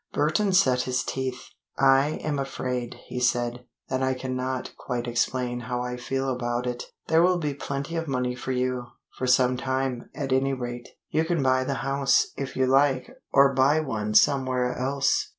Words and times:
Burton 0.13 0.51
set 0.51 0.81
his 0.81 1.03
teeth. 1.03 1.49
"I 1.77 2.17
am 2.23 2.39
afraid," 2.39 2.95
he 3.05 3.19
said, 3.19 3.65
"that 3.89 4.01
I 4.01 4.15
cannot 4.15 4.71
quite 4.75 5.07
explain 5.07 5.59
how 5.59 5.83
I 5.83 5.95
feel 5.95 6.27
about 6.31 6.65
it. 6.65 6.85
There 7.07 7.21
will 7.21 7.37
be 7.37 7.53
plenty 7.53 7.95
of 7.97 8.07
money 8.07 8.33
for 8.33 8.51
you 8.51 8.87
for 9.15 9.27
some 9.27 9.57
time, 9.57 10.09
at 10.15 10.33
any 10.33 10.53
rate. 10.55 10.89
You 11.11 11.23
can 11.23 11.43
buy 11.43 11.65
the 11.65 11.75
house, 11.85 12.29
if 12.35 12.55
you 12.55 12.65
like, 12.65 13.11
or 13.31 13.53
buy 13.53 13.79
one 13.79 14.15
somewhere 14.15 14.75
else." 14.75 15.29